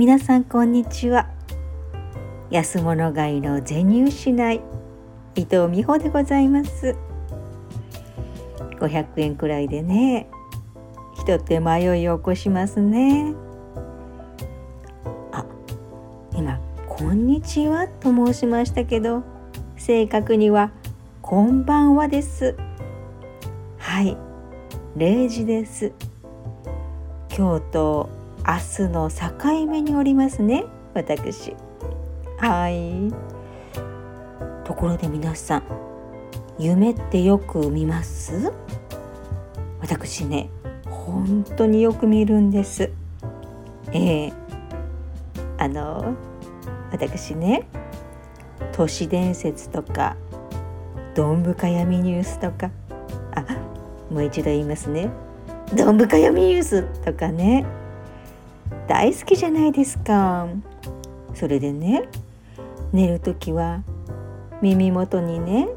[0.00, 1.28] 皆さんこんにちは。
[2.50, 4.62] 安物買いの銭失い
[5.34, 6.96] 伊藤美穂でございます。
[8.78, 10.30] 500円くらいでね
[11.18, 13.34] 人って迷いを起こしますね。
[15.32, 15.44] あ
[16.34, 16.58] 今
[16.88, 19.22] こんにちはと申しましたけど
[19.76, 20.70] 正確には
[21.20, 22.56] こんばんはです。
[23.76, 24.16] はい
[24.96, 25.92] 0時です。
[27.36, 28.19] 今日と
[28.50, 30.64] 明日の境目におりますね。
[30.92, 31.54] 私。
[32.36, 33.14] はい。
[34.64, 35.62] ところで皆さん
[36.58, 38.52] 夢ってよく見ます？
[39.80, 40.50] 私ね
[40.88, 42.90] 本当によく見るんです。
[43.92, 44.32] ええ。
[45.56, 46.16] あの
[46.90, 47.68] 私ね
[48.72, 50.16] 都市伝説とか
[51.14, 52.72] どんぶか闇ニュースとか
[53.32, 53.44] あ
[54.12, 55.08] もう一度言いますね。
[55.72, 57.64] どんぶか闇ニュースとかね。
[58.88, 60.48] 大好きじゃないですか
[61.34, 62.08] それでね
[62.92, 63.82] 寝る時は
[64.62, 65.68] 耳元にね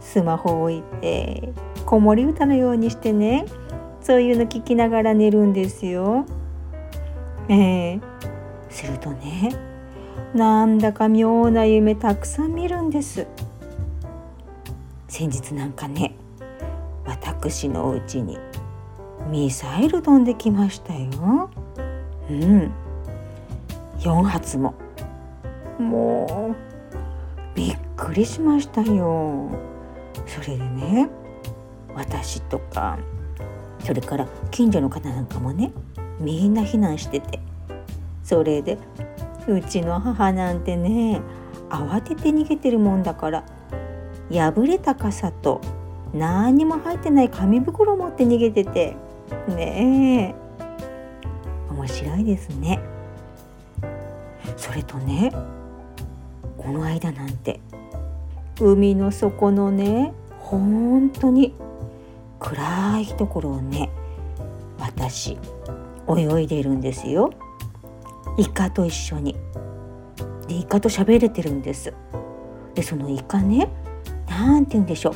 [0.00, 1.52] スマホを置いて
[1.84, 3.44] 子守歌のようにしてね
[4.00, 6.24] そういうの聞きながら寝るんですよ。
[7.50, 8.00] えー、
[8.70, 9.54] するとね
[10.34, 13.26] なんだか妙な夢たくさん見るんです。
[15.08, 16.14] 先日なんかね
[17.38, 18.38] 私のお家に
[19.30, 21.50] ミサイル飛んできましたよ。
[22.30, 22.72] うん。
[24.00, 24.74] 4発も。
[25.78, 26.54] も
[27.54, 29.50] うびっくりしましたよ。
[30.26, 31.08] それでね
[31.94, 32.98] 私とか
[33.84, 35.72] それから近所の方なんかもね
[36.20, 37.40] みんな避難してて。
[38.24, 38.76] それで
[39.46, 41.22] うちの母なんてね
[41.70, 43.44] 慌てて逃げてるもんだから
[44.30, 45.62] 破れた傘と
[46.12, 48.96] 何にも入ってない紙袋持って逃げてて。
[49.48, 50.47] ねえ。
[51.88, 52.78] 白いですね。
[54.56, 55.32] それとね
[56.56, 57.60] この間なんて
[58.60, 61.54] 海の底のね本当に
[62.40, 63.90] 暗いところをね
[64.78, 65.38] 私
[66.08, 67.30] 泳いでるんですよ。
[68.36, 69.36] イカと一緒に。
[70.46, 71.92] でイカと喋れてるんです。
[72.74, 73.68] でそのイカね
[74.28, 75.10] 何て言うんでしょ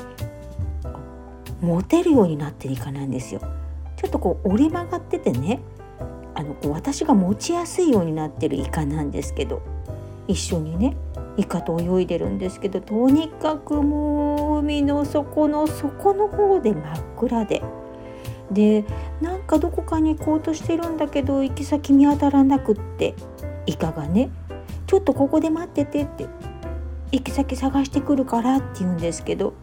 [1.63, 1.67] う。
[1.67, 3.41] 持てるようになってるイカなんですよ。
[3.97, 5.61] ちょっとこう折り曲がっててね
[6.35, 9.63] あのこう私が持ちやすいようになってるイカなんですけど。
[10.29, 10.97] 一緒にね
[11.37, 17.63] イカと泳いでるんですけどとにかくもう海の底の底の方で真っ暗で。
[18.51, 18.85] で
[19.23, 23.15] なんかどこかに行こうとしてるんだけど行き先見当たらなくって。
[23.65, 24.29] イカがね
[24.89, 26.27] 「ちょっとここで待ってて」って
[27.13, 29.55] 行き先探してくるからって言うんですけど。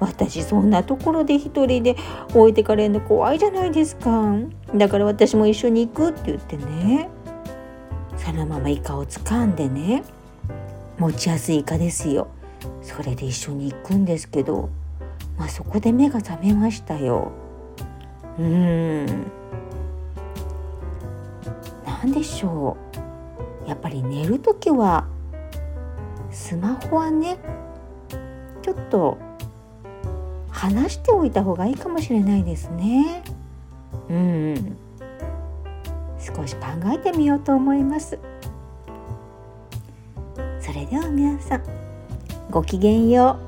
[0.00, 1.96] 私そんなところで一人で
[2.34, 4.34] 置いてかれるの怖いじゃないですか。
[4.74, 7.08] だから私も一緒に行くって言ってね。
[8.16, 10.02] そのままイカを掴んでね。
[10.98, 12.28] 持ちやすいイカですよ。
[12.82, 14.68] それで一緒に行くんですけど。
[15.36, 17.32] まあそこで目が覚めましたよ。
[18.38, 19.26] うーん。
[21.86, 22.76] 何でしょ
[23.64, 23.68] う。
[23.68, 25.06] やっぱり寝る時は
[26.30, 27.38] スマホはね
[28.62, 29.18] ちょっと
[30.58, 33.22] 話しておいた方がいいかもしれないですね。
[34.10, 34.76] うん、
[36.18, 38.18] 少し考えてみようと思います。
[40.60, 41.62] それでは皆さん
[42.50, 43.47] ごきげんよう。